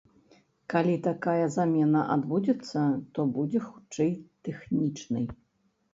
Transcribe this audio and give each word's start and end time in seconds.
Калі 0.73 0.95
такая 1.07 1.45
замена 1.57 2.01
адбудзецца, 2.15 2.79
то 3.15 3.27
будзе 3.35 3.59
хутчэй 3.67 4.11
тэхнічнай. 4.49 5.25